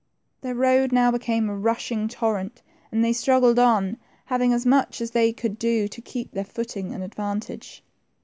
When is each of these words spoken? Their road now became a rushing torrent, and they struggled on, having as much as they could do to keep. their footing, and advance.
Their 0.41 0.55
road 0.55 0.91
now 0.91 1.11
became 1.11 1.47
a 1.47 1.55
rushing 1.55 2.07
torrent, 2.07 2.63
and 2.91 3.05
they 3.05 3.13
struggled 3.13 3.59
on, 3.59 3.97
having 4.25 4.51
as 4.51 4.65
much 4.65 4.99
as 4.99 5.11
they 5.11 5.31
could 5.31 5.59
do 5.59 5.87
to 5.87 6.01
keep. 6.01 6.31
their 6.31 6.43
footing, 6.43 6.91
and 6.91 7.03
advance. 7.03 7.81